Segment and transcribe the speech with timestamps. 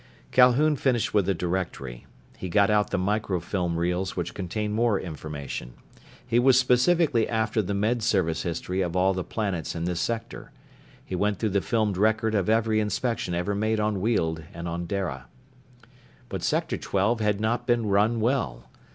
[0.31, 2.07] Calhoun finished with the Directory.
[2.35, 5.75] He got out the micro film reels which contained more information.
[6.25, 10.51] He was specifically after the Med Service history of all the planets in this sector.
[11.05, 14.87] He went through the filmed record of every inspection ever made on Weald and on
[14.87, 15.27] Dara.
[16.29, 18.71] But Sector Twelve had not been run well.